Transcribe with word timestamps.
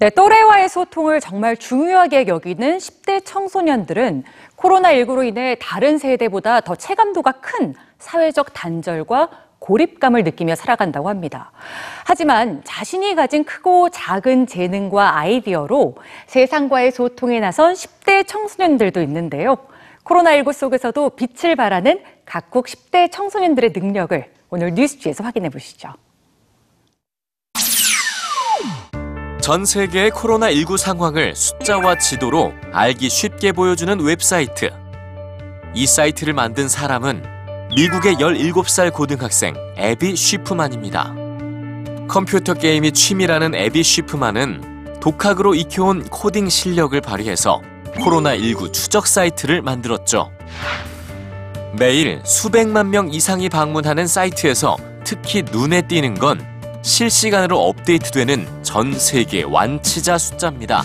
네, 0.00 0.10
또래와의 0.10 0.68
소통을 0.68 1.20
정말 1.20 1.56
중요하게 1.56 2.28
여기는 2.28 2.78
10대 2.78 3.20
청소년들은 3.24 4.22
코로나19로 4.56 5.26
인해 5.26 5.56
다른 5.60 5.98
세대보다 5.98 6.60
더 6.60 6.76
체감도가 6.76 7.32
큰 7.40 7.74
사회적 7.98 8.54
단절과 8.54 9.28
고립감을 9.58 10.22
느끼며 10.22 10.54
살아간다고 10.54 11.08
합니다. 11.08 11.50
하지만 12.04 12.62
자신이 12.62 13.16
가진 13.16 13.42
크고 13.42 13.90
작은 13.90 14.46
재능과 14.46 15.18
아이디어로 15.18 15.96
세상과의 16.28 16.92
소통에 16.92 17.40
나선 17.40 17.74
10대 17.74 18.24
청소년들도 18.24 19.02
있는데요. 19.02 19.56
코로나19 20.04 20.52
속에서도 20.52 21.10
빛을 21.10 21.56
발하는 21.56 22.04
각국 22.24 22.66
10대 22.66 23.10
청소년들의 23.10 23.72
능력을 23.74 24.32
오늘 24.50 24.74
뉴스지에서 24.74 25.24
확인해 25.24 25.48
보시죠. 25.48 25.92
전 29.48 29.64
세계의 29.64 30.10
코로나19 30.10 30.76
상황을 30.76 31.34
숫자와 31.34 31.96
지도로 31.96 32.52
알기 32.70 33.08
쉽게 33.08 33.52
보여주는 33.52 33.98
웹사이트. 33.98 34.68
이 35.72 35.86
사이트를 35.86 36.34
만든 36.34 36.68
사람은 36.68 37.22
미국의 37.74 38.16
17살 38.16 38.92
고등학생 38.92 39.54
에비 39.78 40.16
쉬프만입니다. 40.16 41.14
컴퓨터 42.08 42.52
게임이 42.52 42.92
취미라는 42.92 43.54
에비 43.54 43.82
쉬프만은 43.82 44.98
독학으로 45.00 45.54
익혀온 45.54 46.10
코딩 46.10 46.50
실력을 46.50 47.00
발휘해서 47.00 47.62
코로나19 47.94 48.74
추적 48.74 49.06
사이트를 49.06 49.62
만들었죠. 49.62 50.30
매일 51.72 52.20
수백만 52.26 52.90
명 52.90 53.08
이상이 53.10 53.48
방문하는 53.48 54.08
사이트에서 54.08 54.76
특히 55.04 55.42
눈에 55.42 55.80
띄는 55.80 56.18
건 56.18 56.57
실시간으로 56.82 57.58
업데이트되는 57.68 58.62
전 58.62 58.98
세계 58.98 59.42
완치자 59.42 60.18
숫자입니다. 60.18 60.84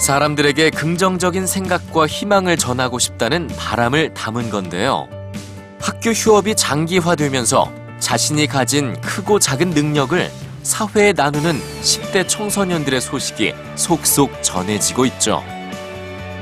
사람들에게 0.00 0.70
긍정적인 0.70 1.46
생각과 1.46 2.06
희망을 2.06 2.56
전하고 2.56 2.98
싶다는 2.98 3.48
바람을 3.48 4.14
담은 4.14 4.50
건데요. 4.50 5.08
학교 5.80 6.10
휴업이 6.10 6.54
장기화되면서 6.54 7.72
자신이 7.98 8.46
가진 8.46 8.98
크고 9.00 9.38
작은 9.38 9.70
능력을 9.70 10.30
사회에 10.62 11.12
나누는 11.12 11.60
10대 11.82 12.28
청소년들의 12.28 13.00
소식이 13.00 13.54
속속 13.74 14.42
전해지고 14.42 15.06
있죠. 15.06 15.42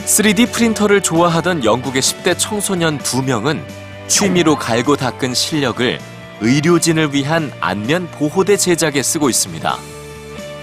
3D 0.04 0.52
프린터를 0.52 1.02
좋아하던 1.02 1.64
영국의 1.64 2.02
10대 2.02 2.38
청소년 2.38 2.98
두 2.98 3.22
명은 3.22 3.62
취미로 4.06 4.56
갈고 4.56 4.96
닦은 4.96 5.34
실력을 5.34 5.98
의료진을 6.40 7.14
위한 7.14 7.52
안면 7.60 8.08
보호대 8.12 8.56
제작에 8.56 9.02
쓰고 9.02 9.30
있습니다. 9.30 9.76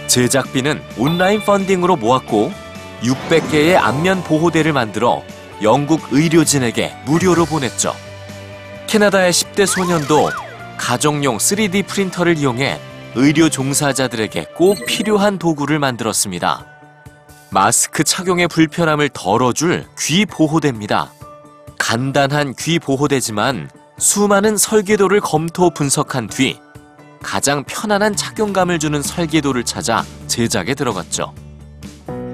제작비는 0.07 0.81
온라인 0.97 1.41
펀딩으로 1.41 1.95
모았고 1.95 2.51
600개의 3.01 3.75
안면 3.75 4.23
보호대를 4.23 4.73
만들어 4.73 5.23
영국 5.61 6.01
의료진에게 6.11 6.93
무료로 7.05 7.45
보냈죠. 7.45 7.95
캐나다의 8.87 9.31
10대 9.31 9.65
소년도 9.65 10.29
가정용 10.77 11.37
3D 11.37 11.87
프린터를 11.87 12.37
이용해 12.37 12.79
의료 13.15 13.49
종사자들에게 13.49 14.47
꼭 14.55 14.85
필요한 14.85 15.37
도구를 15.37 15.79
만들었습니다. 15.79 16.65
마스크 17.51 18.03
착용의 18.03 18.47
불편함을 18.47 19.09
덜어줄 19.09 19.85
귀 19.99 20.25
보호대입니다. 20.25 21.11
간단한 21.77 22.55
귀 22.57 22.79
보호대지만 22.79 23.69
수많은 23.97 24.57
설계도를 24.57 25.21
검토 25.21 25.69
분석한 25.69 26.27
뒤 26.27 26.59
가장 27.21 27.63
편안한 27.63 28.15
착용감을 28.15 28.79
주는 28.79 29.01
설계도를 29.01 29.63
찾아 29.63 30.03
제작에 30.27 30.73
들어갔죠. 30.73 31.33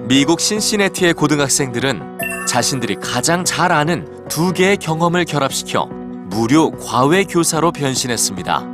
미국 0.08 0.40
신시내티의 0.40 1.14
고등학생들은 1.14 2.46
자신들이 2.48 2.96
가장 2.96 3.46
잘 3.46 3.72
아는 3.72 4.28
두 4.30 4.53
개의 4.53 4.78
경험을 4.78 5.25
결합시켜 5.25 5.86
무료 5.86 6.72
과외 6.72 7.24
교사로 7.24 7.72
변신했습니다. 7.72 8.66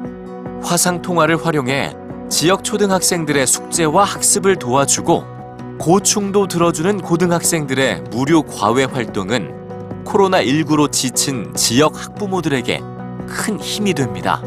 화상 0.63 1.01
통화를 1.01 1.45
활용해 1.45 1.93
지역 2.29 2.63
초등학생들의 2.63 3.45
숙제와 3.45 4.03
학습을 4.03 4.55
도와주고 4.57 5.35
고충도 5.79 6.47
들어주는 6.47 7.01
고등학생들의 7.01 8.03
무료 8.11 8.43
과외 8.43 8.85
활동은 8.85 9.64
코로나19로 10.05 10.91
지친 10.91 11.53
지역 11.55 12.01
학부모들에게 12.01 12.81
큰 13.27 13.59
힘이 13.59 13.93
됩니다. 13.93 14.41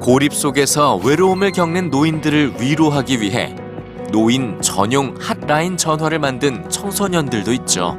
고립 0.00 0.32
속에서 0.32 0.96
외로움을 0.96 1.52
겪는 1.52 1.90
노인들을 1.90 2.54
위로하기 2.60 3.20
위해 3.20 3.54
노인 4.10 4.60
전용 4.62 5.14
핫라인 5.20 5.76
전화를 5.76 6.18
만든 6.18 6.68
청소년들도 6.70 7.52
있죠. 7.52 7.98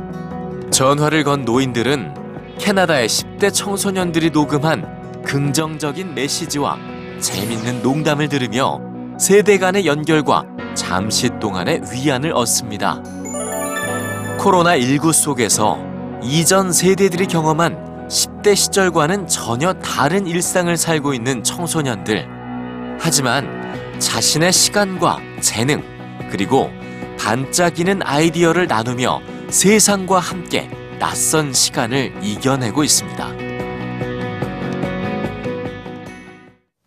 전화를 0.71 1.23
건 1.23 1.45
노인들은 1.45 2.57
캐나다의 2.57 3.07
10대 3.07 3.53
청소년들이 3.53 4.31
녹음한 4.31 5.23
긍정적인 5.23 6.15
메시지와 6.15 6.77
재밌는 7.19 7.83
농담을 7.83 8.29
들으며 8.29 8.79
세대 9.19 9.57
간의 9.57 9.85
연결과 9.85 10.45
잠시 10.73 11.29
동안의 11.39 11.81
위안을 11.91 12.33
얻습니다. 12.33 13.03
코로나19 14.39 15.11
속에서 15.11 15.88
이전 16.21 16.73
세대들이 16.73 17.27
경험한 17.27 18.07
10대 18.09 18.55
시절과는 18.55 19.27
전혀 19.27 19.73
다른 19.73 20.27
일상을 20.27 20.75
살고 20.75 21.13
있는 21.13 21.43
청소년들. 21.43 22.27
하지만 22.99 23.99
자신의 23.99 24.51
시간과 24.51 25.19
재능, 25.41 25.83
그리고 26.29 26.69
반짝이는 27.17 28.01
아이디어를 28.03 28.67
나누며 28.67 29.21
세상과 29.49 30.19
함께 30.19 30.69
낯선 30.99 31.53
시간을 31.53 32.13
이겨내고 32.21 32.83
있습니다. 32.83 33.48